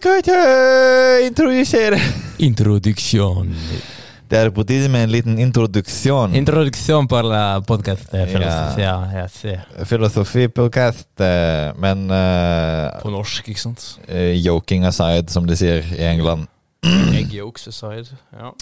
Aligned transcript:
skal 0.00 0.20
ikke 0.22 0.36
introdusere 1.26 1.98
Introduksjon. 2.40 3.50
Det 4.30 4.38
er 4.38 4.48
på 4.54 4.62
tide 4.64 4.88
med 4.88 5.02
en 5.04 5.10
liten 5.12 5.38
introduksjon. 5.42 6.32
Introduksjon 6.38 7.08
på 7.10 7.18
podkast. 7.68 8.14
Ja. 8.14 8.94
Ja. 9.12 9.26
Filosofipodkast, 9.84 11.10
eh, 11.20 11.74
men 11.76 12.06
uh, 12.08 12.94
På 13.02 13.12
norsk, 13.12 13.50
ikke 13.50 13.60
sant? 13.60 13.84
Uh, 14.08 14.32
Joking 14.38 14.86
aside, 14.88 15.28
som 15.34 15.44
de 15.50 15.58
sier 15.58 15.84
i 15.98 16.06
England. 16.08 16.46
Egg 17.18 17.34
yolks 17.36 17.68
aside. 17.68 18.16
Ja. 18.32 18.54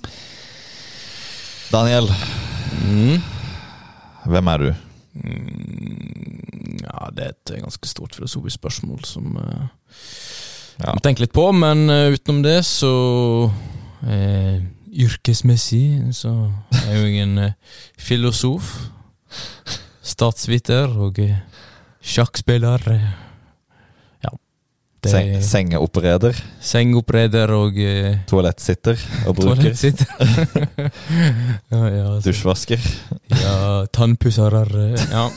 Daniel, 1.71 2.11
Mm. 2.79 3.23
hvem 4.29 4.49
er 4.53 4.59
du? 4.59 4.67
Mm, 5.15 6.79
ja, 6.83 7.09
det 7.17 7.25
er 7.25 7.33
et 7.33 7.53
ganske 7.63 7.89
stort 7.89 8.15
filosofisk 8.15 8.59
spørsmål 8.61 9.05
som 9.09 9.39
uh, 9.41 9.69
Ja. 10.79 10.95
må 10.95 11.03
tenke 11.03 11.25
litt 11.25 11.35
på, 11.35 11.49
men 11.57 11.89
uh, 11.91 12.15
utenom 12.15 12.43
det 12.45 12.61
så 12.69 12.95
uh, 13.51 14.57
Yrkesmessig 14.99 16.15
så 16.17 16.33
er 16.75 16.93
jeg 16.93 17.01
jo 17.01 17.23
en 17.25 17.41
uh, 17.49 17.79
filosof. 18.01 18.71
Statsviter 20.09 20.95
og 20.97 21.19
sjakkspiller. 22.01 22.87
Ja. 24.25 24.33
Det 25.05 25.13
Seng, 25.13 25.35
er 25.37 25.43
sengeoppreder, 25.45 26.39
og 27.53 27.77
toalettsitter 28.31 28.97
og 29.29 29.37
bruker, 29.37 29.61
toalettsitter. 29.61 30.09
ja, 31.75 31.83
ja, 31.85 32.07
altså. 32.15 32.25
dusjvasker. 32.31 32.89
Ja, 33.35 33.59
tannpusserer 33.93 34.73
Ja. 35.13 35.29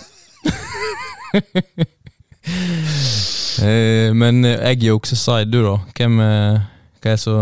eh, 3.59 4.13
men 4.15 4.45
eh, 4.45 4.57
jeg 4.71 4.87
er 4.89 4.95
også 4.95 5.17
side, 5.19 5.51
du, 5.51 5.61
da. 5.65 5.75
Hvem, 5.97 6.19
eh, 6.23 6.59
hva, 7.01 7.13
er 7.13 7.21
så, 7.21 7.37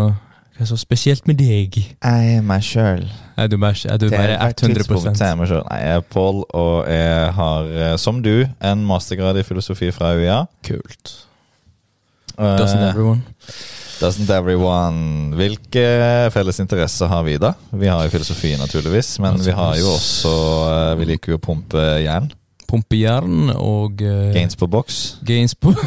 hva 0.55 0.65
er 0.65 0.69
så 0.69 0.77
spesielt 0.79 1.27
med 1.29 1.39
deg? 1.41 1.79
Jeg 1.79 2.35
er 2.35 2.45
meg 2.45 2.65
sjøl. 2.65 3.05
Er 3.39 3.47
du 3.47 3.55
bare, 3.61 3.77
er 3.87 3.97
du 4.01 4.09
bare 4.11 4.35
100 4.51 4.87
Nei, 5.69 5.79
jeg 5.79 5.95
er 5.95 6.05
Pål, 6.11 6.43
og 6.49 6.89
jeg 6.91 7.33
har, 7.37 7.71
eh, 7.71 7.95
som 7.97 8.23
du, 8.23 8.47
en 8.59 8.85
mastergrad 8.87 9.39
i 9.39 9.45
filosofi 9.47 9.91
fra 9.95 10.13
UiA. 10.17 10.43
Kult. 10.65 11.15
Doesn't 12.39 12.89
everyone? 12.89 13.21
Doesn't 13.99 14.31
everyone. 14.31 15.35
Hvilke 15.35 15.85
felles 16.31 16.59
interesser 16.63 17.11
har 17.11 17.23
vi, 17.27 17.35
da? 17.39 17.53
Vi 17.75 17.87
har 17.91 18.05
jo 18.05 18.13
filosofi, 18.13 18.53
naturligvis, 18.59 19.17
men 19.19 19.39
vi 19.43 19.51
har 19.51 19.75
jo 19.75 19.91
også 19.91 20.35
Vi 20.99 21.07
liker 21.09 21.35
jo 21.35 21.39
å 21.39 21.43
pumpe 21.43 21.83
jern. 21.99 22.29
Pumpejern 22.69 23.49
og 23.55 24.03
uh, 24.05 24.29
Gains 24.35 24.55
på 24.59 24.69
boks. 24.69 24.99
Gains 25.25 25.55
på 25.57 25.73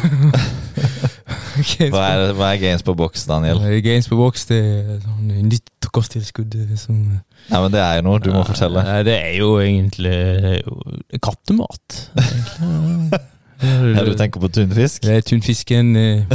Gains 1.53 1.93
Hva 1.93 2.03
er, 2.09 2.23
hva 2.35 2.49
er 2.51 2.61
gains 2.61 2.83
på 2.85 2.95
boks, 2.97 3.27
Daniel? 3.29 3.61
Gains 3.85 4.09
på 4.09 4.17
boks, 4.19 4.47
det 4.49 4.59
er 4.59 5.01
sånn 5.03 5.29
nytt 5.47 5.89
kosttilskudd 5.93 6.55
eh, 6.57 6.71
som 6.79 6.95
Nei, 6.97 7.59
men 7.59 7.69
Det 7.73 7.83
er 7.83 7.99
jo 7.99 8.05
noe 8.07 8.21
du 8.23 8.31
må 8.33 8.41
fortelle. 8.47 8.81
Nei, 8.87 9.03
Det 9.05 9.13
er 9.19 9.35
jo 9.37 9.51
egentlig 9.61 10.13
er 10.15 10.57
jo 10.63 10.79
kattemat. 11.21 12.01
egentlig. 12.17 13.21
Ja, 13.63 14.01
du 14.03 14.11
tenker 14.19 14.41
på 14.43 14.49
tunfisk? 14.51 15.05
Det 15.05 15.13
er 15.15 15.21
tunfisken, 15.23 15.95
eh, 15.95 16.33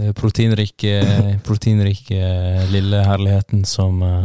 eh, 0.00 0.08
proteinrike, 0.18 0.96
proteinrike 1.46 2.30
lille 2.72 3.04
herligheten 3.06 3.62
som 3.68 4.02
eh, 4.02 4.24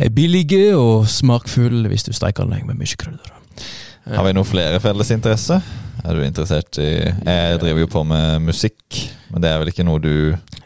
er 0.00 0.14
billig 0.16 0.46
og 0.78 1.04
smakfull 1.12 1.84
hvis 1.92 2.08
du 2.08 2.14
steker 2.16 2.48
den 2.48 2.66
med 2.70 2.80
mye 2.80 2.96
krydder. 2.96 3.39
Har 4.10 4.24
vi 4.26 4.32
noen 4.34 4.48
flere 4.48 4.80
felles 4.82 5.10
interesser? 5.14 5.60
Er 6.00 6.16
du 6.16 6.22
interessert 6.24 6.78
i 6.80 6.88
Jeg 7.04 7.58
driver 7.60 7.82
jo 7.82 7.90
på 7.92 8.02
med 8.08 8.40
musikk, 8.46 9.02
men 9.30 9.44
det 9.44 9.50
er 9.50 9.60
vel 9.60 9.70
ikke 9.72 9.84
noe 9.84 10.00
du 10.00 10.12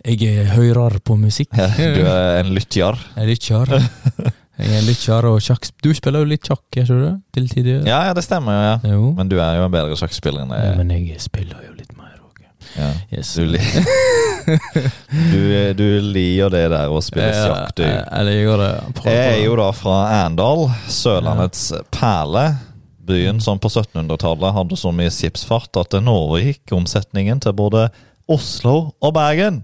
Jeg 0.06 0.47
hører 0.55 1.01
på 1.03 1.17
musikk. 1.19 1.51
Du 1.51 2.05
er 2.06 2.41
en 2.45 2.55
lytter? 2.55 2.98
Jeg 3.17 3.24
er 3.24 3.30
lytter. 3.33 4.33
Jeg 4.55 4.70
er 4.79 4.85
lytter 4.86 5.27
og 5.27 5.41
sjakk... 5.42 5.67
Du 5.83 5.91
spiller 5.98 6.23
jo 6.23 6.29
litt 6.30 6.46
sjakk, 6.46 6.63
jeg 6.77 6.86
tror 6.86 7.01
du? 7.02 7.14
Til 7.35 7.48
tider? 7.51 7.80
Ja, 7.89 8.05
ja, 8.07 8.13
det 8.14 8.23
stemmer 8.23 8.61
ja. 8.63 8.74
Jo. 8.92 9.08
Men 9.17 9.30
du 9.33 9.35
er 9.42 9.57
jo 9.58 9.64
en 9.67 9.73
bedre 9.74 9.96
sjakkspiller 9.98 10.45
enn 10.45 10.52
Ja, 10.55 10.77
men 10.79 10.92
jeg 10.95 11.17
spiller 11.24 11.64
jo 11.67 11.73
litt 11.74 11.90
mer 11.98 12.13
òg. 12.23 12.45
Ja. 12.79 12.92
Yes. 13.11 13.33
Du, 13.35 13.51
du, 15.33 15.40
du 15.74 15.85
liker 16.07 16.55
det 16.55 16.69
der 16.70 16.95
å 16.95 17.02
spille 17.02 17.33
sjakk, 17.35 17.74
du. 17.80 17.83
Jeg, 17.83 18.07
jeg 18.30 18.46
jeg. 18.46 18.86
Jeg 19.08 19.27
er 19.33 19.42
jo 19.42 19.58
da 19.58 19.67
fra 19.74 19.96
Arendal, 20.20 20.69
Sørlandets 20.86 21.73
perle. 21.90 22.46
Byen 23.05 23.41
som 23.45 23.59
på 23.61 23.69
1700-tallet 23.69 24.55
hadde 24.57 24.77
så 24.81 24.92
mye 24.95 25.13
skipsfart 25.13 25.77
at 25.81 25.91
den 25.95 26.09
overgikk 26.09 26.73
omsetningen 26.73 27.41
til 27.45 27.53
både 27.57 27.89
Oslo 28.33 28.95
og 29.05 29.15
Bergen. 29.17 29.63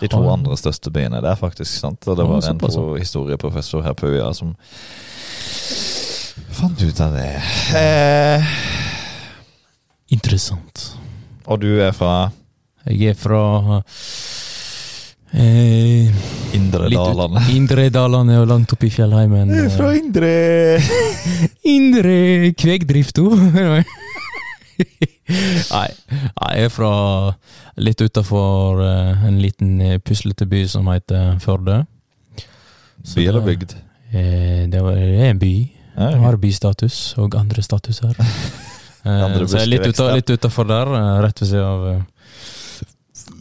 De 0.00 0.08
to 0.08 0.22
andre 0.32 0.56
største 0.56 0.88
byene. 0.94 1.20
Det 1.20 1.28
er 1.28 1.36
faktisk 1.36 1.74
sant. 1.82 2.06
Og 2.08 2.16
det 2.16 2.24
var 2.24 2.46
en 2.48 2.58
pro- 2.62 2.94
historieprofessor 2.96 3.82
her 3.84 3.92
på 3.98 4.08
UiA 4.08 4.30
som 4.32 4.54
fant 6.56 6.80
ut 6.82 7.00
av 7.04 7.12
det. 7.18 7.34
Eh, 7.76 8.48
Interessant. 10.10 10.86
og 11.46 11.60
du 11.62 11.68
er 11.84 11.92
fra 11.94 12.30
Jeg 12.88 13.12
er 13.12 13.18
fra 13.20 13.82
eh, 15.36 16.08
Indre 16.56 16.88
Dalane. 16.90 17.44
Indre 17.54 17.88
Dalane 17.92 18.40
og 18.40 18.48
langt 18.50 18.72
oppe 18.74 18.88
i 18.88 18.90
fjellheimen. 18.90 19.52
fra 19.76 19.92
Indre 19.94 20.32
Indre 21.70 22.52
kvegdrifta. 22.58 23.26
Nei, 24.80 25.88
nei, 26.10 26.52
jeg 26.56 26.66
er 26.66 26.70
fra 26.72 26.92
litt 27.78 28.00
utafor 28.02 28.80
en 28.82 29.36
liten 29.38 29.76
eh, 29.84 29.98
puslete 30.02 30.48
by 30.48 30.64
som 30.72 30.88
heter 30.90 31.36
Førde. 31.44 31.82
Så 33.04 33.20
By 33.20 33.26
eller 33.30 33.44
bygd? 33.44 33.76
Eh, 34.10 34.66
det 34.66 34.80
det 34.80 34.80
er 34.80 35.30
en 35.30 35.38
by. 35.38 35.52
Ja, 35.96 36.10
har 36.24 36.36
bystatus 36.40 37.14
og 37.18 37.38
andre 37.38 37.62
statuser. 37.62 38.16
Eh, 39.00 39.22
Andre 39.24 39.46
så 39.48 39.56
jeg 39.56 39.64
er 39.64 39.68
litt, 39.70 39.86
uta, 39.94 40.10
litt 40.12 40.28
utafor 40.28 40.66
der, 40.68 40.90
eh, 40.92 41.22
rett 41.24 41.38
ved 41.40 41.48
siden 41.48 41.64
av 41.64 41.84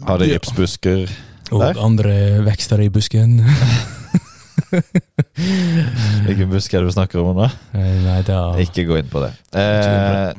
Har 0.08 0.14
Har 0.14 0.24
gipsbusker 0.24 1.02
der? 1.04 1.18
Og 1.52 1.82
andre 1.84 2.14
vekster 2.46 2.80
i 2.80 2.88
busken. 2.88 3.42
Hvilken 6.26 6.50
busk 6.52 6.74
er 6.74 6.84
det 6.84 6.92
du 6.92 6.96
snakker 6.96 7.22
om 7.24 7.38
nå? 7.38 7.48
Eh, 7.74 7.96
Nei, 8.06 8.20
det 8.28 8.36
er 8.36 8.62
Ikke 8.64 8.86
gå 8.90 9.00
inn 9.00 9.10
på 9.12 9.22
det. 9.24 9.32
Eh, 9.58 10.34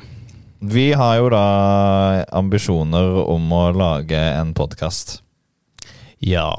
vi 0.61 0.91
har 0.93 1.17
jo 1.21 1.31
da 1.33 1.45
ambisjoner 2.37 3.23
om 3.25 3.53
å 3.57 3.63
lage 3.73 4.19
en 4.19 4.53
podkast. 4.57 5.21
Ja. 6.21 6.51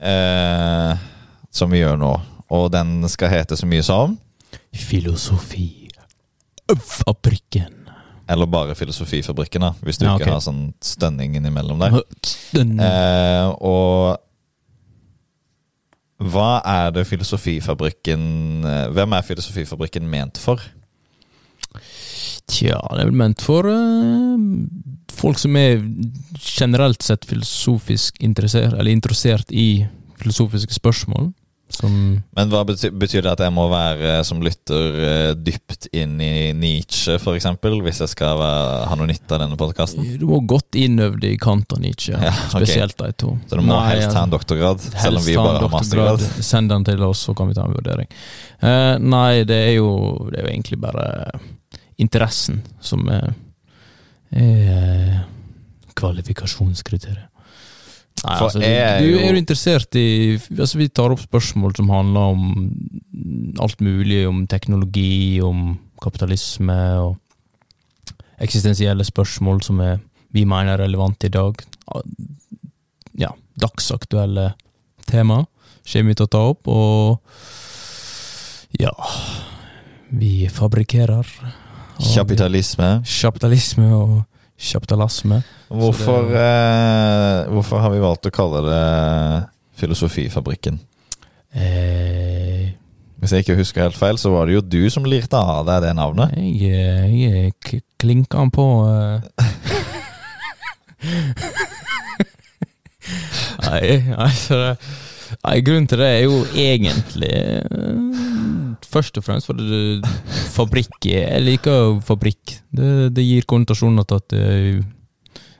Eh, 0.00 0.92
som 1.50 1.72
vi 1.74 1.82
gjør 1.82 1.98
nå. 2.00 2.12
Og 2.50 2.70
den 2.74 3.02
skal 3.10 3.32
hete 3.34 3.58
så 3.58 3.66
mye 3.68 3.82
som 3.86 4.16
Filosofi. 4.74 5.90
Fabrikken. 6.70 7.74
Eller 8.30 8.46
bare 8.46 8.76
Filosofifabrikken, 8.78 9.64
da. 9.64 9.72
Hvis 9.82 9.98
du 9.98 10.04
Ja, 10.06 10.14
ikke 10.14 10.30
har 10.36 10.42
sånn 10.44 10.68
stønning 10.80 11.34
innimellom 11.34 11.80
der. 11.82 11.96
Eh, 12.54 13.46
og 13.58 14.20
hva 16.20 16.60
er 16.68 16.90
det 16.92 17.06
Filosofifabrikken 17.08 18.22
eh, 18.68 18.86
Hvem 18.92 19.16
er 19.16 19.24
Filosofifabrikken 19.24 20.08
ment 20.10 20.40
for? 20.40 20.60
Tja, 22.50 22.76
det 22.76 23.00
er 23.00 23.08
vel 23.08 23.16
ment 23.16 23.42
for 23.44 23.68
uh, 23.70 24.40
folk 25.14 25.38
som 25.38 25.54
er 25.56 25.78
generelt 26.42 27.04
sett 27.06 27.24
filosofisk 27.28 28.18
interessert, 28.24 28.74
eller 28.74 28.90
interessert 28.90 29.52
i 29.54 29.86
filosofiske 30.18 30.74
spørsmål. 30.74 31.30
Som 31.70 31.92
Men 32.36 32.50
hva 32.50 32.62
betyr, 32.66 32.90
betyr 32.98 33.22
det 33.24 33.30
at 33.36 33.42
jeg 33.44 33.54
må 33.54 33.68
være 33.70 34.20
som 34.26 34.40
lytter 34.42 34.96
eh, 35.06 35.32
dypt 35.38 35.86
inn 35.96 36.16
i 36.22 36.50
Nietzsche, 36.56 37.14
eksempel, 37.30 37.78
hvis 37.84 38.02
jeg 38.02 38.12
skal 38.12 38.40
være, 38.40 38.88
ha 38.90 38.98
noe 38.98 39.08
nytte 39.10 39.36
av 39.36 39.44
denne 39.44 39.58
podkasten? 39.60 40.08
Du 40.20 40.26
må 40.30 40.40
godt 40.50 40.76
innøvd 40.78 41.28
i 41.30 41.32
Kant 41.40 41.76
og 41.76 41.82
Nietzsche, 41.84 42.16
Ja, 42.16 42.32
okay. 42.34 42.66
spesielt 42.66 42.98
de 42.98 43.12
to. 43.22 43.36
Så 43.46 43.60
du 43.60 43.62
må 43.62 43.76
Nei, 43.76 43.94
helst 43.94 44.18
ha 44.18 44.24
en 44.26 44.34
doktorgrad, 44.34 44.82
selv 44.82 45.22
om 45.22 45.26
vi 45.28 45.38
bare 45.38 45.62
har 45.62 45.72
mastergrad? 45.72 46.26
Send 46.50 46.74
den 46.74 46.86
til 46.90 47.06
oss, 47.06 47.22
så 47.28 47.36
kan 47.38 47.50
vi 47.50 47.56
ta 47.56 47.68
en 47.68 47.76
vurdering. 47.76 48.10
Eh, 48.60 48.96
nei, 48.98 49.44
det 49.48 49.62
er, 49.70 49.72
jo, 49.78 49.90
det 50.28 50.42
er 50.42 50.48
jo 50.48 50.54
egentlig 50.56 50.80
bare 50.82 51.06
interessen 52.00 52.64
som 52.82 53.06
er, 53.12 53.34
er 54.34 55.20
kvalifikasjonskriteriet. 56.00 57.28
Nei, 58.20 58.36
altså, 58.36 58.60
du, 58.60 58.66
du 58.66 59.14
er 59.16 59.30
jo 59.30 59.38
interessert 59.38 59.96
i 59.96 60.36
altså, 60.36 60.76
Vi 60.76 60.90
tar 60.92 61.14
opp 61.14 61.22
spørsmål 61.22 61.72
som 61.78 61.88
handler 61.88 62.34
om 62.34 62.42
alt 63.64 63.80
mulig, 63.80 64.26
om 64.28 64.42
teknologi, 64.50 65.40
om 65.40 65.78
kapitalisme 66.02 66.76
og 67.00 67.16
eksistensielle 68.40 69.04
spørsmål 69.04 69.62
som 69.64 69.80
er, 69.84 69.98
vi 70.32 70.44
mener 70.48 70.74
er 70.74 70.84
relevante 70.84 71.28
i 71.28 71.32
dag. 71.32 71.60
Ja, 73.20 73.32
dagsaktuelle 73.60 74.52
tema 75.08 75.42
kommer 75.90 76.12
vi 76.12 76.16
til 76.18 76.28
å 76.28 76.30
ta 76.30 76.42
opp, 76.52 76.68
og 76.70 77.20
ja 78.80 78.92
Vi 80.10 80.48
fabrikkerer. 80.50 81.26
og 81.98 82.14
Kapitalisme. 82.14 83.02
Kapitalisme 83.06 83.88
og 83.94 84.20
Kapitalisme. 84.60 85.40
Hvorfor, 85.72 86.26
det, 86.28 86.36
eh, 86.36 87.48
hvorfor 87.54 87.80
har 87.80 87.90
vi 87.94 88.00
valgt 88.02 88.26
å 88.28 88.32
kalle 88.34 88.60
det 88.66 88.80
Filosofifabrikken? 89.80 90.76
Eh, 91.54 92.68
Hvis 93.20 93.32
jeg 93.34 93.44
ikke 93.44 93.56
husker 93.58 93.82
helt 93.84 93.96
feil, 94.00 94.16
så 94.20 94.30
var 94.32 94.46
det 94.46 94.54
jo 94.54 94.60
du 94.64 94.90
som 94.92 95.04
lirte 95.04 95.36
av 95.36 95.64
deg 95.68 95.82
det 95.84 95.94
navnet. 95.96 96.32
jeg, 96.36 96.70
eh, 96.70 97.50
jeg 97.72 97.82
klinka 98.00 98.38
han 98.38 98.50
på 98.50 98.66
eh. 98.88 99.20
Nei, 103.64 104.02
altså 104.16 104.74
Nei, 105.44 105.60
grunnen 105.64 105.86
til 105.88 106.00
det 106.02 106.08
er 106.10 106.22
jo 106.26 106.40
egentlig 106.58 107.30
eh, 107.30 107.96
Først 108.86 109.18
og 109.20 109.24
fremst 109.26 109.46
for 109.50 109.58
det 109.58 110.00
fabrikk 110.54 111.06
Jeg 111.10 111.42
liker 111.44 112.00
fabrikk. 112.06 112.56
Det, 112.72 113.10
det 113.16 113.24
gir 113.26 113.46
konnotasjoner 113.50 114.06
til 114.08 114.20
at 114.20 114.28
det, 114.34 114.84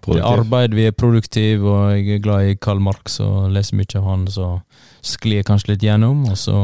det 0.06 0.22
arbeid, 0.24 0.74
vi 0.74 0.86
er 0.88 0.96
produktive, 0.96 1.66
og 1.68 1.92
jeg 1.94 2.16
er 2.16 2.22
glad 2.24 2.50
i 2.50 2.58
Karl 2.60 2.80
Marx 2.82 3.20
og 3.24 3.50
leser 3.54 3.76
mye 3.76 3.98
av 4.00 4.06
han, 4.08 4.26
så 4.32 4.50
sklir 5.04 5.40
jeg 5.40 5.48
kanskje 5.50 5.74
litt 5.74 5.84
gjennom. 5.86 6.24
Og 6.30 6.38
så 6.40 6.58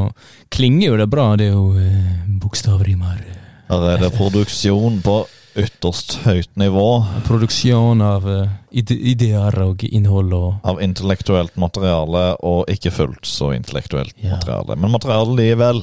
klinger 0.54 0.92
jo 0.92 1.00
det 1.02 1.08
bra, 1.12 1.30
det 1.36 1.50
er 1.50 1.56
jo 1.56 1.72
eh, 1.80 2.28
bokstavrimer. 2.42 3.24
Her 3.70 3.88
er 3.92 4.04
det 4.06 4.14
produksjon 4.16 5.00
på 5.04 5.24
ytterst 5.56 6.18
høyt 6.26 6.50
nivå 6.60 6.84
Produksjon 7.26 8.02
av 8.04 8.26
eh, 8.28 8.50
ide 8.76 8.96
ideer 9.12 9.56
og 9.64 9.82
innhold 9.88 10.34
og 10.36 10.68
av 10.68 10.82
intellektuelt 10.84 11.56
materiale, 11.60 12.28
og 12.44 12.68
ikke 12.72 12.92
fullt 12.94 13.26
så 13.28 13.52
intellektuelt 13.56 14.14
Ja. 14.22 14.36
materiale. 14.36 14.76
Men 14.76 14.92
materiale 14.92 15.36
likevel. 15.38 15.82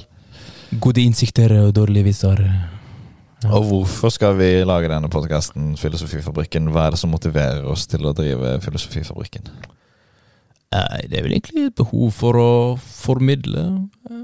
Gode 0.80 1.04
innsikter 1.04 1.54
og 1.60 1.74
dårlige 1.76 2.08
viser. 2.10 2.42
Og 3.44 3.66
hvorfor 3.68 4.10
skal 4.14 4.38
vi 4.40 4.64
lage 4.64 4.88
denne 4.88 5.10
podkasten, 5.12 5.74
Filosofifabrikken? 5.78 6.70
Hva 6.72 6.88
er 6.88 6.96
det 6.96 7.02
som 7.02 7.12
motiverer 7.12 7.66
oss 7.68 7.88
til 7.92 8.06
å 8.08 8.14
drive 8.16 8.60
Filosofifabrikken? 8.64 9.50
Det 10.74 11.18
er 11.20 11.26
vel 11.26 11.36
egentlig 11.36 11.68
et 11.68 11.76
behov 11.78 12.14
for 12.16 12.40
å 12.40 12.54
formidle. 12.80 13.66
eh. 14.10 14.24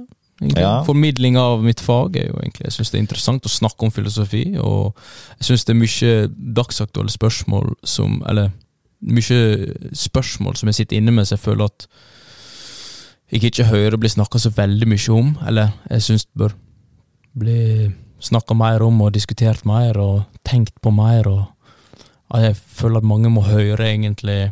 Ja. 0.56 0.84
Formidling 0.88 1.36
av 1.36 1.60
mitt 1.63 1.81
fag 1.84 2.16
er 2.16 2.30
jo 2.30 2.38
egentlig 2.40 2.69
Jeg 2.69 2.72
syns 2.78 2.92
det 2.92 2.98
er 2.98 3.01
interessant 3.04 3.44
å 3.44 3.51
snakke 3.51 3.84
om 3.84 3.92
filosofi, 3.92 4.56
og 4.56 4.96
jeg 5.40 5.50
syns 5.50 5.66
det 5.68 5.74
er 5.74 5.80
mye 5.81 6.13
dagsaktuelle 6.56 7.12
spørsmål 7.12 7.74
som 7.84 8.24
Eller 8.24 8.54
mye 9.01 9.75
spørsmål 9.92 10.56
som 10.56 10.68
jeg 10.72 10.75
sitter 10.75 10.98
inne 10.98 11.12
med, 11.12 11.28
så 11.28 11.36
jeg 11.36 11.44
føler 11.44 11.66
at 11.66 11.88
jeg 13.31 13.43
ikke 13.43 13.65
hører 13.69 13.97
bli 14.01 14.09
snakka 14.09 14.39
så 14.41 14.49
veldig 14.55 14.87
mye 14.89 15.13
om. 15.13 15.33
Eller 15.47 15.73
jeg 15.89 16.01
syns 16.01 16.25
det 16.25 16.37
bør 16.41 16.55
bli 17.39 17.91
snakka 18.19 18.55
mer 18.57 18.83
om 18.83 19.01
og 19.05 19.13
diskutert 19.15 19.65
mer 19.69 19.97
og 20.01 20.23
tenkt 20.47 20.73
på 20.81 20.91
mer. 20.91 21.27
og 21.27 22.41
Jeg 22.41 22.55
føler 22.55 22.97
at 22.97 23.03
mange 23.03 23.29
må 23.29 23.41
høre 23.41 23.85
egentlig 23.93 24.51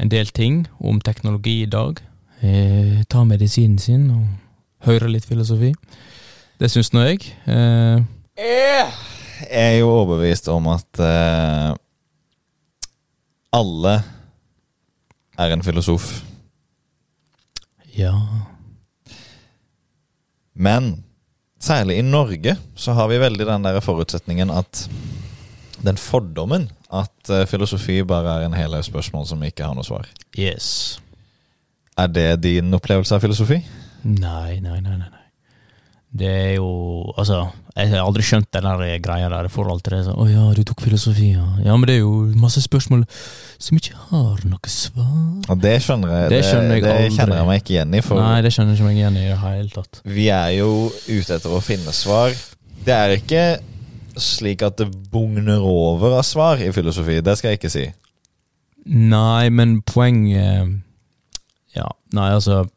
en 0.00 0.10
del 0.10 0.26
ting 0.26 0.66
om 0.80 1.00
teknologi 1.00 1.62
i 1.62 1.70
dag. 1.70 2.00
Jeg 2.42 3.06
ta 3.08 3.24
medisinen 3.24 3.78
sin 3.78 4.10
og 4.10 4.26
høre 4.88 5.08
litt 5.08 5.24
filosofi. 5.24 5.72
Det 6.60 6.70
syns 6.70 6.92
nå 6.92 7.00
jeg. 7.06 7.20
Eh, 7.46 8.02
Jeg 8.38 8.90
er 9.50 9.78
jo 9.78 9.88
overbevist 9.90 10.48
om 10.48 10.66
at 10.72 11.00
eh, 11.00 11.74
alle 13.52 13.94
er 15.38 15.52
en 15.54 15.62
filosof. 15.62 16.22
Ja 17.94 18.14
Men 20.54 21.04
særlig 21.60 21.98
i 21.98 22.06
Norge 22.06 22.56
så 22.76 22.94
har 22.94 23.08
vi 23.10 23.18
veldig 23.22 23.46
den 23.46 23.64
der 23.66 23.80
forutsetningen 23.80 24.50
at 24.50 24.88
Den 25.84 25.96
fordommen 26.00 26.70
at 26.94 27.30
eh, 27.30 27.46
filosofi 27.46 27.98
bare 28.06 28.38
er 28.38 28.46
en 28.46 28.54
hel 28.56 28.72
haug 28.72 28.84
spørsmål 28.86 29.26
som 29.26 29.42
ikke 29.44 29.66
har 29.66 29.74
noe 29.76 29.84
svar. 29.84 30.06
Yes. 30.38 31.00
Er 31.98 32.06
det 32.06 32.42
din 32.46 32.72
opplevelse 32.72 33.16
av 33.16 33.20
filosofi? 33.20 33.58
Nei, 34.04 34.60
nei, 34.62 34.78
nei, 34.80 34.96
nei. 34.96 35.23
Det 36.14 36.28
er 36.30 36.52
jo 36.60 36.68
Altså, 37.18 37.40
jeg 37.74 37.88
har 37.90 38.04
aldri 38.06 38.22
skjønt 38.22 38.46
den 38.54 38.62
der 38.68 38.98
greia 39.02 39.28
der 39.28 39.44
i 39.48 39.50
forhold 39.50 39.80
til 39.82 39.96
det. 39.96 40.06
'Å 40.14 40.26
ja, 40.30 40.44
du 40.54 40.62
tok 40.62 40.80
filosofi', 40.82 41.32
ja. 41.34 41.46
Ja, 41.64 41.76
men 41.76 41.86
det 41.88 41.96
er 41.96 42.00
jo 42.04 42.30
masse 42.38 42.62
spørsmål 42.62 43.04
som 43.58 43.76
ikke 43.78 43.94
har 44.10 44.38
noe 44.46 44.70
svar. 44.70 45.50
Og 45.50 45.60
det 45.60 45.82
skjønner 45.82 46.14
jeg, 46.14 46.30
Det 46.30 46.44
skjønner 46.44 46.74
jeg 46.74 46.82
det 46.82 46.92
aldri. 46.94 47.16
kjenner 47.16 47.36
jeg 47.36 47.46
meg 47.46 47.60
ikke 47.62 47.74
igjen 47.74 47.94
i. 47.94 48.00
For 48.00 48.20
Nei, 48.20 48.40
det 48.42 48.52
skjønner 48.54 48.76
jeg 48.78 48.86
meg 48.86 48.96
igjen 48.96 49.16
i 49.16 49.26
det 49.28 49.38
hele 49.42 49.68
tatt. 49.74 50.00
vi 50.04 50.28
er 50.28 50.50
jo 50.60 50.70
ute 51.08 51.34
etter 51.34 51.50
å 51.50 51.60
finne 51.62 51.92
svar. 51.92 52.30
Det 52.84 52.94
er 52.94 53.16
ikke 53.16 53.58
slik 54.16 54.62
at 54.62 54.76
det 54.78 54.88
bugner 55.10 55.58
over 55.58 56.18
av 56.18 56.22
svar 56.22 56.58
i 56.62 56.70
filosofi. 56.70 57.20
Det 57.20 57.36
skal 57.38 57.50
jeg 57.50 57.58
ikke 57.58 57.70
si. 57.74 57.92
Nei, 58.86 59.48
men 59.50 59.80
poenget 59.82 60.80
Ja, 61.74 61.88
nei, 62.12 62.30
altså 62.30 62.68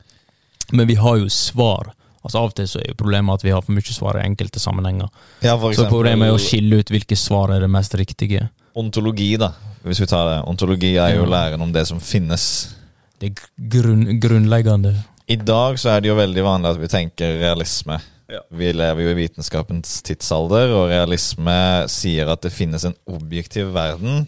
Men 0.71 0.87
vi 0.87 0.95
har 0.95 1.17
jo 1.17 1.27
svar. 1.29 1.93
Altså 2.23 2.41
Av 2.41 2.49
og 2.49 2.55
til 2.57 2.67
så 2.67 2.81
er 2.81 2.91
jo 2.91 2.97
problemet 2.99 3.39
at 3.39 3.45
vi 3.45 3.53
har 3.53 3.61
for 3.63 3.75
mye 3.75 3.93
svar 3.95 4.19
i 4.19 4.25
enkelte 4.25 4.59
sammenhenger. 4.59 5.09
Ja, 5.45 5.55
for 5.59 5.73
Så 5.73 5.87
problemet 5.89 6.27
er 6.27 6.35
å 6.35 6.41
skille 6.41 6.81
ut 6.81 6.91
hvilke 6.91 7.15
svar 7.19 7.53
er 7.55 7.63
det 7.63 7.69
mest 7.71 7.95
riktige. 7.95 8.49
ontologi, 8.77 9.37
da. 9.37 9.53
Hvis 9.83 10.01
vi 10.01 10.05
tar 10.05 10.27
det. 10.29 10.41
Ontologi 10.49 10.97
er 10.97 11.15
jo 11.15 11.25
læren 11.25 11.61
om 11.61 11.71
det 11.73 11.87
som 11.87 11.99
finnes. 11.99 12.75
Det 13.19 13.31
er 13.31 13.47
grunn, 13.71 14.19
grunnleggende. 14.19 14.91
I 15.27 15.35
dag 15.35 15.79
så 15.79 15.95
er 15.95 16.01
det 16.01 16.11
jo 16.11 16.15
veldig 16.15 16.43
vanlig 16.43 16.69
at 16.69 16.81
vi 16.81 16.87
tenker 16.91 17.39
realisme. 17.41 17.97
Ja. 18.29 18.41
Vi 18.51 18.73
lever 18.73 19.01
jo 19.03 19.09
i 19.13 19.17
vitenskapens 19.21 20.01
tidsalder, 20.03 20.73
og 20.75 20.89
realisme 20.91 21.87
sier 21.89 22.29
at 22.29 22.43
det 22.43 22.51
finnes 22.53 22.83
en 22.85 22.95
objektiv 23.07 23.71
verden 23.73 24.27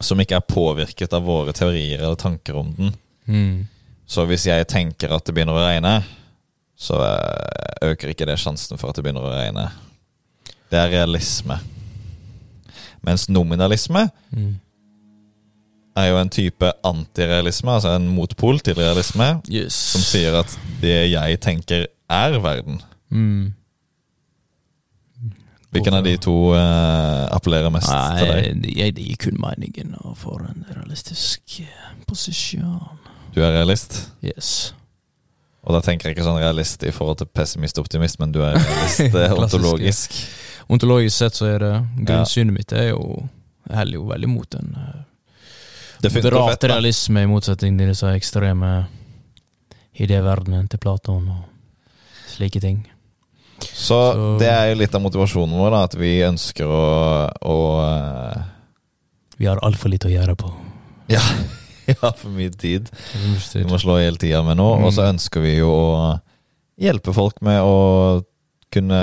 som 0.00 0.20
ikke 0.20 0.38
er 0.38 0.46
påvirket 0.46 1.12
av 1.14 1.26
våre 1.26 1.52
teorier 1.54 2.00
eller 2.00 2.18
tanker 2.18 2.56
om 2.58 2.72
den. 2.78 2.94
Mm. 3.26 3.66
Så 4.06 4.26
hvis 4.28 4.46
jeg 4.46 4.66
tenker 4.70 5.12
at 5.14 5.24
det 5.26 5.34
begynner 5.34 5.56
å 5.56 5.64
regne, 5.64 5.98
så 6.76 6.98
eh, 7.04 7.90
øker 7.90 8.08
ikke 8.14 8.26
det 8.26 8.38
sjansen 8.42 8.78
for 8.80 8.90
at 8.90 8.96
det 8.98 9.04
begynner 9.04 9.24
å 9.24 9.32
regne. 9.34 9.68
Det 10.70 10.78
er 10.80 10.90
realisme. 10.98 11.58
Mens 13.04 13.28
nominalisme 13.28 14.08
Mm. 14.34 14.54
er 15.96 16.06
jo 16.08 16.16
en 16.18 16.30
type 16.32 16.72
antirealisme, 16.84 17.70
altså 17.70 17.92
en 17.94 18.08
motpol 18.08 18.58
til 18.60 18.74
realisme, 18.74 19.40
Yes. 19.48 19.74
som 19.74 20.00
sier 20.00 20.34
at 20.40 20.58
det 20.80 21.10
jeg 21.12 21.40
tenker, 21.40 21.86
er 22.10 22.38
verden. 22.40 22.80
mm. 23.10 23.52
Hvilken 25.74 25.94
av 25.94 26.04
de 26.06 26.12
to 26.22 26.52
uh, 26.54 27.26
appellerer 27.34 27.70
mest 27.74 27.88
til 27.90 28.28
deg? 28.30 28.50
Nei, 28.62 28.74
jeg 28.78 28.94
gir 28.94 29.16
kun 29.24 29.40
meningen 29.42 29.96
å 30.06 30.12
få 30.14 30.36
en 30.46 30.60
realistisk 30.70 31.56
eh, 31.64 31.88
posisjon. 32.06 32.76
Du 33.34 33.40
er 33.42 33.50
realist? 33.56 33.96
Yes. 34.22 34.72
Og 35.64 35.72
da 35.72 35.80
tenker 35.80 36.08
jeg 36.10 36.16
ikke 36.18 36.26
sånn 36.26 36.40
realist 36.42 36.82
i 36.84 36.92
forhold 36.92 37.22
til 37.22 37.28
pessimist-optimist, 37.32 38.18
men 38.20 38.32
du 38.34 38.42
er 38.44 38.58
realist 38.58 39.00
eh, 39.16 39.32
ontologisk. 39.42 40.18
Ontologisk 40.72 41.16
sett 41.16 41.38
så 41.40 41.48
er 41.54 41.58
det 41.64 41.72
grunnsynet 42.08 42.52
mitt 42.56 42.72
er 42.76 42.90
jo 42.90 43.22
heller 43.72 43.96
jo 43.96 44.04
veldig 44.10 44.28
mot 44.28 44.56
en 44.58 44.74
eh, 44.76 46.10
moderat 46.12 46.50
fett, 46.52 46.66
realisme, 46.68 47.22
i 47.24 47.28
motsetning 47.30 47.78
til 47.80 47.92
disse 47.94 48.10
ekstreme 48.12 48.74
idéverdenen 49.94 50.68
til 50.68 50.80
Platon 50.82 51.28
og 51.32 51.44
slike 52.34 52.60
ting. 52.60 52.82
Så, 53.64 53.96
Så- 54.12 54.38
det 54.40 54.50
er 54.50 54.72
jo 54.72 54.80
litt 54.82 54.94
av 54.94 55.00
motivasjonen 55.04 55.56
vår, 55.56 55.70
da, 55.70 55.82
at 55.88 55.94
vi 55.96 56.12
ønsker 56.26 56.66
å, 56.68 56.84
å 57.40 57.58
eh, 57.86 58.42
Vi 59.38 59.46
har 59.48 59.62
altfor 59.64 59.88
lite 59.90 60.10
å 60.10 60.12
gjøre 60.12 60.34
på. 60.36 60.50
Ja, 61.08 61.22
ja, 61.92 62.12
for 62.12 62.30
mye 62.34 62.52
tid. 62.52 62.90
Vi 63.54 63.64
må 63.68 63.80
slå 63.80 63.98
i 64.00 64.06
hele 64.06 64.20
tida 64.20 64.42
med 64.46 64.58
nå. 64.60 64.68
Mm. 64.78 64.86
Og 64.86 64.94
så 64.96 65.08
ønsker 65.08 65.44
vi 65.44 65.56
jo 65.58 65.72
å 65.72 66.14
hjelpe 66.80 67.14
folk 67.14 67.40
med 67.44 67.62
å 67.62 68.22
kunne 68.74 69.00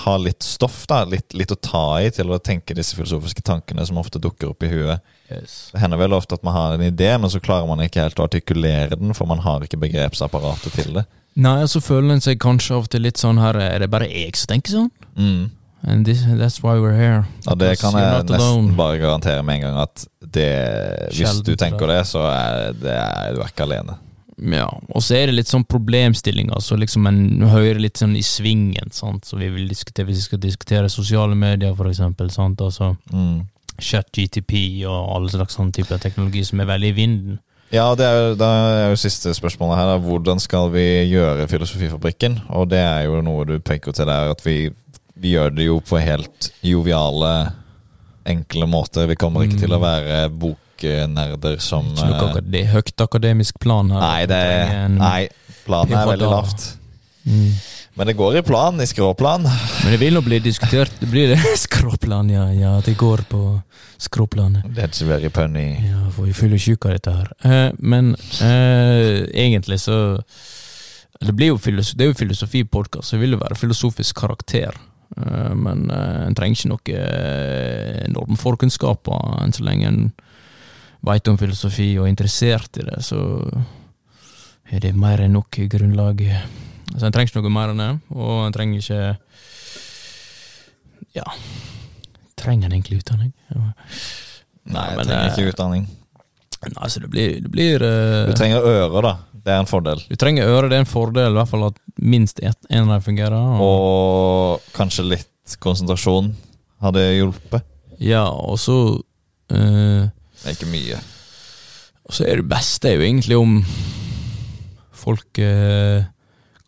ha 0.00 0.16
litt 0.16 0.42
stoff, 0.42 0.86
da. 0.88 1.02
Litt, 1.04 1.34
litt 1.36 1.52
å 1.52 1.58
ta 1.60 2.00
i 2.00 2.08
til 2.14 2.30
å 2.32 2.40
tenke 2.40 2.76
disse 2.76 2.96
filosofiske 2.96 3.44
tankene 3.44 3.84
som 3.86 4.00
ofte 4.00 4.22
dukker 4.22 4.54
opp 4.54 4.64
i 4.64 4.70
huet. 4.70 5.04
Yes. 5.28 5.58
Det 5.74 5.82
hender 5.82 6.00
vel 6.00 6.16
ofte 6.16 6.38
at 6.38 6.46
man 6.46 6.56
har 6.56 6.76
en 6.76 6.86
idé, 6.86 7.10
men 7.20 7.30
så 7.32 7.42
klarer 7.42 7.68
man 7.68 7.82
ikke 7.84 8.06
helt 8.06 8.20
å 8.20 8.26
artikulere 8.26 8.96
den, 8.96 9.12
for 9.16 9.28
man 9.30 9.42
har 9.44 9.66
ikke 9.66 9.80
begrepsapparatet 9.82 10.78
til 10.78 10.96
det. 10.96 11.04
Nei, 11.40 11.60
så 11.70 11.82
føler 11.84 12.16
en 12.16 12.24
seg 12.24 12.40
kanskje 12.42 12.74
av 12.78 12.88
og 12.88 12.90
til 12.90 13.04
litt 13.06 13.20
sånn 13.20 13.38
her 13.38 13.54
Er 13.62 13.78
det 13.78 13.86
bare 13.92 14.08
jeg 14.10 14.34
som 14.34 14.50
tenker 14.50 14.72
sånn? 14.74 14.88
Mm. 15.14 15.44
And 15.82 16.04
this, 16.04 16.22
that's 16.24 16.62
why 16.62 16.74
we're 16.78 16.94
here. 16.96 17.24
Ja, 17.46 17.54
det 17.54 17.58
Because 17.70 17.80
kan 17.80 17.92
you're 17.94 18.04
jeg 18.04 18.12
not 18.12 18.30
nesten 18.30 18.46
alone. 18.50 18.76
bare 18.76 18.98
garantere 18.98 19.42
med 19.42 19.54
en 19.54 19.60
gang 19.62 19.78
at 19.80 20.06
det, 20.20 20.48
hvis 21.08 21.16
Sjelden 21.22 21.44
du 21.44 21.54
tenker 21.56 21.86
det, 21.88 22.02
så 22.06 22.18
er, 22.28 22.72
det 22.72 22.92
er 22.92 23.34
du 23.34 23.40
er 23.40 23.48
ikke 23.48 23.62
alene. 23.64 23.96
Ja, 24.40 24.66
og 24.94 25.02
så 25.02 25.16
er 25.18 25.26
det 25.26 25.34
litt 25.34 25.48
sånn 25.52 25.64
problemstillinger, 25.68 26.60
så 26.64 26.76
liksom 26.80 27.06
en 27.08 27.42
hører 27.48 27.80
litt 27.80 27.98
sånn 28.00 28.14
i 28.16 28.22
svingen, 28.24 28.88
sant, 28.92 29.24
så 29.28 29.36
vi 29.36 29.48
vil 29.52 29.66
diskutere, 29.68 30.06
hvis 30.08 30.16
vi 30.22 30.28
skal 30.30 30.38
diskutere 30.40 30.88
sosiale 30.88 31.34
medier, 31.36 31.74
for 31.76 31.88
eksempel, 31.90 32.30
sant, 32.32 32.60
altså 32.60 32.94
Mm. 33.12 33.42
chat-GTP 33.80 34.84
og 34.88 35.14
alle 35.16 35.28
slags 35.32 35.56
sånn 35.56 35.72
type 35.72 35.96
teknologi 36.00 36.44
som 36.44 36.60
er 36.60 36.66
veldig 36.66 36.88
i 36.92 36.96
vinden. 36.96 37.38
Ja, 37.72 37.94
det 37.94 38.04
er, 38.04 38.16
jo- 38.30 38.34
da 38.34 38.46
er 38.86 38.88
jo 38.90 38.96
siste 38.98 39.30
spørsmålet 39.34 39.76
her. 39.78 39.86
Da. 39.92 39.98
Hvordan 39.98 40.40
skal 40.40 40.70
vi 40.72 40.86
gjøre 41.12 41.46
Filosofifabrikken? 41.48 42.40
Og 42.50 42.68
det 42.68 42.78
er 42.82 43.04
jo 43.06 43.20
noe 43.22 43.44
du 43.46 43.58
peker 43.60 43.92
til 43.92 44.06
der, 44.06 44.30
at 44.32 44.40
vi, 44.44 44.70
vi 45.20 45.34
gjør 45.36 45.54
det 45.56 45.66
jo 45.68 45.78
på 45.84 46.00
helt 46.00 46.50
joviale 46.64 47.32
enkle 48.30 48.66
måter. 48.70 49.06
Vi 49.10 49.16
kommer 49.20 49.44
ikke 49.46 49.58
til 49.62 49.72
å 49.74 49.78
Mm. 49.80 49.84
være 49.84 50.30
boknerder 50.30 51.60
som 51.60 51.86
Ikke 51.92 52.06
noe 52.08 52.30
akad 52.30 52.54
høyt 52.72 53.04
akademisk 53.04 53.58
plan 53.60 53.90
her. 53.90 54.00
Nei, 54.00 54.26
det 54.26 54.90
Nei, 54.96 55.28
planen 55.66 55.92
er 55.98 56.06
veldig 56.06 56.30
lavt. 56.30 56.76
Mm. 57.26 57.52
Men 57.96 58.06
det 58.06 58.16
går 58.16 58.36
i 58.38 58.42
plan, 58.42 58.80
i 58.80 58.86
skråplan. 58.86 59.42
Men 59.42 59.90
det 59.92 59.98
vil 60.00 60.14
nå 60.14 60.22
bli 60.24 60.38
diskutert. 60.40 60.92
Det 61.00 61.08
blir 61.10 61.34
det 61.34 61.40
skråplan, 61.66 62.30
ja. 62.30 62.46
Ja, 62.54 62.80
det 62.80 62.96
går 62.96 63.24
på 63.28 63.42
skråplanet. 64.00 64.64
That's 64.76 65.02
very 65.04 65.28
punny. 65.28 65.74
Ja, 65.90 66.06
for 66.14 66.24
vi 66.24 66.32
fyllesyke 66.32 66.86
av 66.88 66.96
dette 66.96 67.12
her. 67.12 67.32
Eh, 67.44 67.72
men 67.78 68.14
eh, 68.40 69.26
egentlig 69.34 69.80
så 69.80 70.22
Det 71.20 71.34
blir 71.36 71.50
jo 71.52 71.58
filosofi, 71.60 71.98
det 71.98 72.04
er 72.06 72.12
jo 72.14 72.16
filosofipodkast, 72.16 73.04
så 73.10 73.18
det 73.18 73.20
vil 73.26 73.34
jo 73.36 73.42
være 73.42 73.56
filosofisk 73.60 74.16
karakter. 74.16 74.72
Eh, 75.26 75.54
men 75.54 75.90
eh, 75.90 76.26
en 76.26 76.36
trenger 76.36 76.58
ikke 76.58 76.70
noen 76.72 76.94
eh, 76.96 78.04
enorme 78.06 78.38
forkunnskaper 78.40 79.42
enn 79.44 79.54
så 79.56 79.66
lenge 79.66 79.90
en 79.90 80.02
veit 81.06 81.28
om 81.32 81.38
filosofi 81.40 81.92
og 81.98 82.06
er 82.06 82.12
interessert 82.12 82.76
i 82.80 82.84
det, 82.84 82.98
så 83.04 83.20
er 84.70 84.84
det 84.84 84.92
mer 84.96 85.22
enn 85.24 85.34
nok 85.38 85.62
grunnlag. 85.72 86.20
Så 86.92 87.06
en 87.06 87.14
trenger 87.14 87.32
ikke 87.32 87.40
noe 87.40 87.54
mer 87.54 87.72
enn 87.72 87.80
det, 87.80 87.92
og 88.16 88.46
en 88.46 88.56
trenger 88.56 88.84
ikke 88.84 89.02
Ja. 91.16 91.24
Trenger 92.38 92.68
en 92.68 92.76
egentlig 92.76 93.00
utdanning? 93.00 93.32
Nei, 93.50 94.84
jeg 94.92 95.08
trenger 95.08 95.32
ikke 95.32 95.54
utdanning. 95.54 95.88
Nei, 96.60 96.88
så 96.92 97.00
det 97.00 97.08
blir, 97.10 97.38
det 97.40 97.50
blir 97.50 97.82
uh... 97.82 98.28
Du 98.28 98.36
trenger 98.36 98.60
ører, 98.60 99.00
da. 99.06 99.12
Det 99.44 99.52
er 99.54 99.60
en 99.62 99.68
fordel. 99.70 100.02
Du 100.10 100.16
trenger 100.20 100.44
øre, 100.50 100.68
det 100.68 100.76
er 100.76 100.84
en 100.84 100.88
fordel, 100.90 101.32
i 101.32 101.38
hvert 101.38 101.48
fall 101.48 101.64
at 101.70 101.78
minst 102.00 102.40
ett, 102.44 102.58
en 102.68 102.88
av 102.90 102.98
dem 102.98 103.04
fungerer. 103.06 103.36
Og, 103.60 103.60
Og 104.60 104.72
kanskje 104.76 105.06
litt 105.08 105.56
konsentrasjon 105.64 106.32
hadde 106.84 107.06
hjulpet. 107.16 107.64
ja, 108.00 108.24
og 108.30 108.58
så 108.60 108.76
eh, 109.52 110.08
Det 110.10 110.46
er 110.46 110.54
ikke 110.58 110.70
mye. 110.72 111.00
Og 112.10 112.14
så 112.16 112.24
er 112.26 112.40
det 112.42 112.48
beste 112.50 112.88
er 112.90 112.96
jo 112.98 113.06
egentlig 113.06 113.36
om 113.38 113.58
folk 115.00 115.38
eh, 115.40 116.04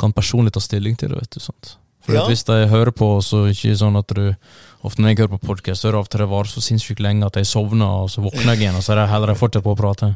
kan 0.00 0.12
personlig 0.16 0.52
ta 0.54 0.60
stilling 0.64 0.96
til 0.98 1.12
det, 1.12 1.20
vet 1.22 1.36
du. 1.36 1.40
sant? 1.40 1.76
For 2.02 2.14
Ja. 2.16 2.24
hvis 2.26 2.42
de 2.48 2.66
hører 2.66 2.90
på, 2.90 3.20
så 3.22 3.44
er 3.44 3.52
det 3.52 3.56
ikke 3.60 3.76
sånn 3.78 3.98
at 4.00 4.08
du 4.16 4.34
Ofte 4.82 4.98
når 4.98 5.12
jeg 5.12 5.18
hører 5.20 5.38
på 5.38 5.46
podkast, 5.46 5.84
er 5.86 5.92
det 5.94 5.98
ofte 6.00 6.18
det 6.18 6.26
varer 6.26 6.50
så 6.50 6.58
sinnssykt 6.58 6.98
lenge 6.98 7.22
at 7.22 7.36
jeg 7.38 7.46
sovner, 7.46 7.86
og 8.02 8.08
så 8.10 8.18
våkner 8.24 8.56
jeg 8.56 8.64
igjen, 8.64 8.74
og 8.74 8.82
så 8.82 8.96
er 8.96 8.98
det 8.98 9.10
heller 9.12 9.30
jeg 9.30 9.38
fortsetter 9.38 9.62
på 9.62 9.76
å 9.76 9.78
prate. 9.78 10.08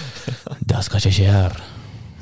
Det 0.68 0.82
skal 0.84 1.00
ikke 1.00 1.12
skje 1.16 1.30
her. 1.32 1.54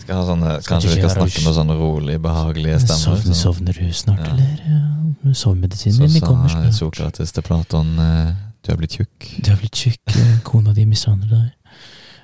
Skal 0.03 0.17
ha 0.19 0.23
sånne, 0.27 0.53
Skal 0.63 0.75
kanskje 0.77 0.91
vi 0.93 1.01
skal 1.01 1.13
snakke 1.15 1.43
med 1.47 1.55
sånne 1.57 1.77
rolig, 1.79 2.17
behagelige 2.23 2.79
stemmer. 2.83 3.03
Sovner, 3.03 3.27
sånn. 3.29 3.41
sovner 3.43 3.73
du 3.79 3.93
snart, 3.95 4.23
Ja. 4.27 4.33
eller? 4.33 4.63
Ja, 4.67 5.33
Sovemedisinen 5.39 6.09
Så 6.09 6.13
din 6.13 6.23
kommer 6.27 6.49
sa 6.51 6.59
snart. 6.63 6.75
Sokrates 6.75 7.33
til 7.33 7.43
Platon 7.47 7.93
eh, 7.99 8.33
Du 8.63 8.73
har 8.73 8.77
blitt 8.79 8.97
tjukk. 8.99 9.29
Du 9.43 9.51
har 9.51 9.59
blitt 9.59 9.73
tjukk, 9.79 10.17
eh, 10.17 10.39
kona 10.45 10.73
di 10.75 10.85
mishandler 10.87 11.29
deg. 11.31 11.53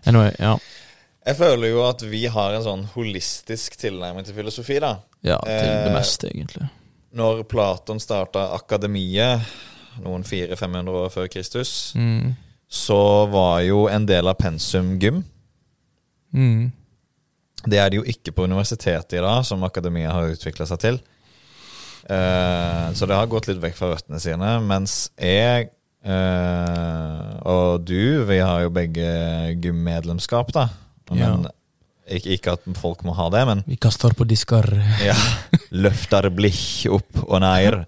Anyway, 0.06 0.32
ja. 0.38 0.56
Jeg 1.26 1.36
føler 1.36 1.68
jo 1.70 1.82
at 1.88 2.00
vi 2.02 2.24
har 2.26 2.54
en 2.54 2.62
sånn 2.62 2.84
holistisk 2.94 3.76
tilnærming 3.76 4.24
til 4.24 4.34
filosofi, 4.34 4.78
da. 4.80 4.96
ja 5.22 5.38
til 5.44 5.50
Eh, 5.52 5.84
det 5.84 5.92
meste, 5.94 6.28
egentlig. 6.34 6.68
Når 7.14 7.42
Platon 7.48 7.98
starta 8.00 8.52
akademiet, 8.54 9.40
noen 10.04 10.22
400-500 10.24 10.88
år 10.88 11.10
før 11.10 11.26
Kristus, 11.28 11.92
Mm. 11.96 12.34
så 12.70 13.28
var 13.30 13.60
jo 13.62 13.86
en 13.88 14.06
del 14.06 14.26
av 14.28 14.36
pensum 14.38 14.98
gym. 15.00 15.24
Mm. 16.34 16.72
Det 17.66 17.78
er 17.80 17.90
det 17.90 17.98
jo 17.98 18.06
ikke 18.06 18.32
på 18.34 18.46
universitetet 18.46 19.18
i 19.18 19.24
dag, 19.24 19.42
som 19.46 19.64
akademia 19.66 20.12
har 20.14 20.34
utvikla 20.34 20.66
seg 20.68 20.82
til. 20.82 21.00
Eh, 22.08 22.86
så 22.94 23.08
det 23.08 23.18
har 23.18 23.30
gått 23.30 23.48
litt 23.50 23.62
vekk 23.62 23.76
fra 23.78 23.92
røttene 23.92 24.20
sine. 24.22 24.52
Mens 24.64 25.10
jeg 25.18 25.70
eh, 26.06 27.30
og 27.48 27.82
du, 27.88 28.24
vi 28.28 28.38
har 28.38 28.62
jo 28.64 28.74
begge 28.74 29.08
gymmedlemskap, 29.58 30.52
da. 30.54 30.68
Men 31.10 31.48
ikke, 32.08 32.36
ikke 32.36 32.54
at 32.56 32.68
folk 32.78 33.02
må 33.04 33.12
ha 33.16 33.28
det, 33.32 33.42
men 33.48 33.64
Vi 33.68 33.76
kaster 33.80 34.14
på 34.16 34.24
disker. 34.28 34.64
ja. 35.08 35.16
Løfter 35.74 36.30
blikk 36.32 36.86
opp 36.94 37.24
og 37.26 37.42
ned. 37.44 37.82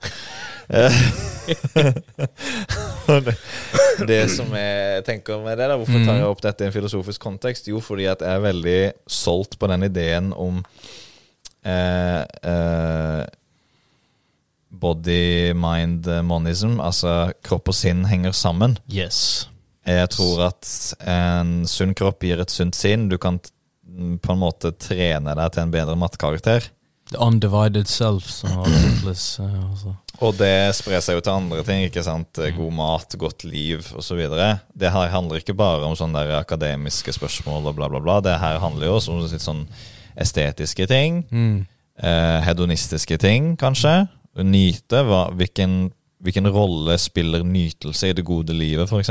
Det, 3.26 3.34
det 4.10 4.20
som 4.32 4.48
jeg 4.56 5.04
tenker 5.08 5.42
med 5.44 5.58
det, 5.58 5.68
da, 5.70 5.76
hvorfor 5.80 6.06
tar 6.06 6.20
jeg 6.20 6.30
opp 6.30 6.42
dette 6.44 6.64
i 6.64 6.70
en 6.70 6.74
filosofisk 6.74 7.22
kontekst? 7.22 7.68
Jo, 7.72 7.82
fordi 7.84 8.08
at 8.10 8.24
jeg 8.24 8.38
er 8.38 8.46
veldig 8.46 8.80
solgt 9.10 9.58
på 9.60 9.70
den 9.72 9.86
ideen 9.90 10.32
om 10.32 10.62
eh, 11.66 12.22
eh, 12.22 13.22
body, 14.70 15.52
mind, 15.58 16.08
monism. 16.26 16.78
Altså 16.80 17.32
kropp 17.46 17.72
og 17.72 17.76
sinn 17.76 18.04
henger 18.10 18.36
sammen. 18.36 18.78
Yes. 18.92 19.48
Jeg 19.88 20.10
tror 20.14 20.46
at 20.50 20.68
en 21.08 21.64
sunn 21.68 21.96
kropp 21.98 22.22
gir 22.24 22.40
et 22.42 22.52
sunt 22.52 22.76
sinn. 22.76 23.08
Du 23.10 23.18
kan 23.20 23.40
på 23.40 24.34
en 24.34 24.40
måte 24.40 24.72
trene 24.78 25.34
deg 25.36 25.54
til 25.54 25.64
en 25.64 25.72
bedre 25.74 25.96
mattekarakter. 25.98 26.70
The 27.10 27.18
undivided 27.18 27.88
self, 27.90 28.28
som 28.30 28.60
altså. 28.62 29.94
Og 30.20 30.36
det 30.38 30.76
sprer 30.78 31.02
seg 31.02 31.16
jo 31.16 31.22
til 31.24 31.32
andre 31.32 31.64
ting. 31.66 31.82
ikke 31.88 32.04
sant? 32.06 32.38
God 32.54 32.74
mat, 32.76 33.16
godt 33.18 33.42
liv 33.48 33.82
osv. 33.98 34.20
Det 34.78 34.92
her 34.94 35.10
handler 35.10 35.40
ikke 35.40 35.56
bare 35.58 35.88
om 35.88 35.96
sånne 35.98 36.22
der 36.22 36.38
akademiske 36.38 37.16
spørsmål 37.16 37.72
og 37.72 37.80
bla, 37.80 37.88
bla, 37.90 38.02
bla. 38.04 38.20
Det 38.22 38.36
her 38.38 38.60
handler 38.62 38.86
jo 38.86 38.98
også 39.00 39.16
om 39.16 39.24
litt 39.24 39.42
sånn 39.42 39.66
estetiske 40.20 40.86
ting. 40.90 41.24
mm. 41.30 41.60
Eh, 42.00 42.38
hedonistiske 42.46 43.18
ting, 43.20 43.56
kanskje. 43.60 44.06
Nyte. 44.40 45.02
Hva, 45.04 45.26
hvilken, 45.36 45.90
hvilken 46.24 46.48
rolle 46.48 46.94
spiller 46.96 47.42
nytelse 47.44 48.08
i 48.08 48.14
det 48.16 48.24
gode 48.24 48.56
livet, 48.56 48.88
f.eks.? 48.88 49.10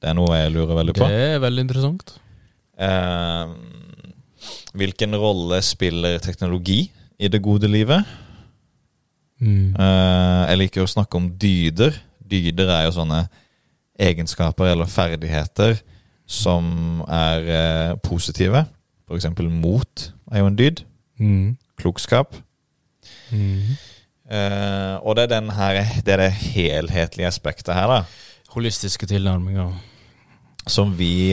Det 0.00 0.08
er 0.08 0.16
noe 0.16 0.38
jeg 0.38 0.54
lurer 0.54 0.78
veldig 0.78 0.94
på. 0.96 1.04
Det 1.10 1.26
er 1.34 1.42
veldig 1.42 1.66
interessant. 1.66 2.14
Eh, 2.80 3.52
hvilken 4.72 5.18
rolle 5.20 5.60
spiller 5.66 6.16
teknologi 6.24 6.86
i 7.20 7.28
det 7.28 7.42
gode 7.44 7.68
livet? 7.68 8.04
Mm. 9.40 9.76
Uh, 9.76 10.48
jeg 10.48 10.60
liker 10.60 10.84
å 10.84 10.90
snakke 10.90 11.18
om 11.20 11.28
dyder. 11.40 11.96
Dyder 12.30 12.72
er 12.72 12.86
jo 12.86 12.96
sånne 12.96 13.24
egenskaper 14.00 14.70
eller 14.72 14.88
ferdigheter 14.88 15.78
som 16.30 17.02
er 17.04 17.48
uh, 17.50 17.92
positive. 18.04 18.64
For 19.08 19.18
eksempel 19.18 19.50
mot 19.52 20.08
er 20.30 20.42
jo 20.42 20.48
en 20.48 20.58
dyd. 20.58 20.84
Mm. 21.20 21.56
Klokskap. 21.80 22.36
Mm. 23.32 23.76
Uh, 24.30 24.96
og 25.02 25.16
det 25.18 25.26
er, 25.26 25.32
den 25.34 25.52
her, 25.56 25.80
det 26.06 26.14
er 26.14 26.24
det 26.24 26.32
helhetlige 26.54 27.28
aspektet 27.28 27.74
her, 27.74 27.90
da. 27.90 28.02
Holistiske 28.54 29.08
tilnærminger. 29.10 29.72
Som 30.68 30.92
vi 30.98 31.32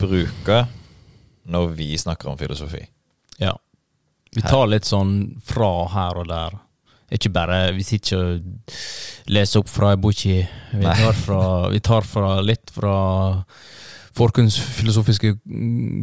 bruker 0.00 0.64
når 1.44 1.74
vi 1.76 1.88
snakker 2.00 2.30
om 2.30 2.38
filosofi. 2.40 2.80
Ja. 3.38 3.52
Vi 4.34 4.42
tar 4.42 4.66
litt 4.66 4.84
sånn 4.88 5.40
fra 5.46 5.70
her 5.92 6.20
og 6.22 6.28
der. 6.28 6.56
Ikke 7.14 7.30
bare 7.32 7.72
Vi 7.76 7.84
sitter 7.86 8.04
ikke 8.04 8.20
og 8.24 9.32
leser 9.34 9.60
opp 9.62 9.68
fra 9.70 9.92
ei 9.94 10.00
bok. 10.00 10.24
Vi 10.24 10.80
vi 10.80 11.80
tar 11.80 12.02
fra 12.08 12.40
litt 12.42 12.70
fra 12.74 12.96
forkunns, 14.14 14.56
filosofiske 14.78 15.34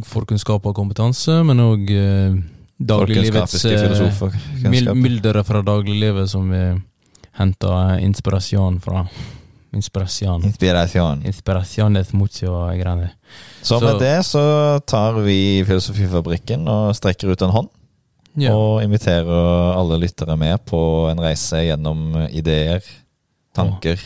forkunnskaper 0.04 0.72
og 0.72 0.76
kompetanse, 0.76 1.38
men 1.48 1.62
òg 1.64 1.90
eh, 1.90 2.34
dagliglivets 2.76 3.64
eh, 3.64 4.92
mylderet 4.94 5.46
fra 5.48 5.62
dagliglivet 5.64 6.28
som 6.30 6.50
vi 6.52 6.64
henter 7.40 7.98
inspirasjon 8.04 8.80
fra. 8.84 9.06
Inspirasjon. 9.72 10.42
Inspirasjon. 10.44 11.22
Inspirasjones 11.24 12.12
mucho 12.12 12.52
grande. 12.76 13.10
Så 13.62 13.78
Så- 13.78 13.84
med 13.84 14.00
det 14.00 14.24
så 14.26 14.80
tar 14.84 15.12
vi 15.24 15.64
Filosofifabrikken 15.64 16.68
og 16.68 16.94
strekker 16.94 17.32
ut 17.32 17.42
en 17.42 17.50
hånd. 17.50 17.68
Ja. 18.40 18.54
Og 18.56 18.82
inviterer 18.82 19.28
alle 19.76 19.98
lyttere 20.00 20.36
med 20.40 20.62
på 20.64 20.78
en 21.10 21.20
reise 21.20 21.60
gjennom 21.66 22.14
ideer, 22.32 22.80
tanker 23.54 24.00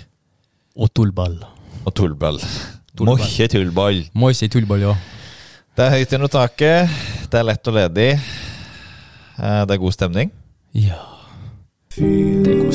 Og 0.76 0.90
tullball. 0.94 1.36
og 1.86 1.94
tullball. 1.94 2.40
Mye 2.98 3.46
tullball. 3.48 4.02
Si 4.34 4.48
tullball, 4.48 4.80
ja. 4.80 4.94
Det 5.76 5.84
er 5.86 5.90
høyt 5.98 6.12
under 6.16 6.28
taket, 6.32 6.88
det 7.30 7.38
er 7.38 7.44
lett 7.44 7.68
og 7.68 7.74
ledig. 7.76 8.10
Eh, 9.38 9.64
Det 9.66 9.74
er 9.76 9.78
god 9.78 9.92
stemning. 9.92 10.30
Ja. 10.72 10.96
Det 11.96 12.02
er 12.02 12.42
god 12.42 12.44
stemning. 12.44 12.65